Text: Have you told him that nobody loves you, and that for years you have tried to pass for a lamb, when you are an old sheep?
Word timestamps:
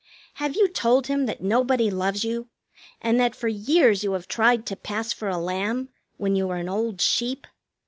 Have 0.41 0.55
you 0.55 0.67
told 0.67 1.05
him 1.05 1.27
that 1.27 1.43
nobody 1.43 1.91
loves 1.91 2.23
you, 2.25 2.49
and 3.03 3.19
that 3.19 3.35
for 3.35 3.47
years 3.47 4.03
you 4.03 4.13
have 4.13 4.27
tried 4.27 4.65
to 4.65 4.75
pass 4.75 5.13
for 5.13 5.29
a 5.29 5.37
lamb, 5.37 5.89
when 6.17 6.35
you 6.35 6.49
are 6.49 6.57
an 6.57 6.69
old 6.69 6.99
sheep? 6.99 7.45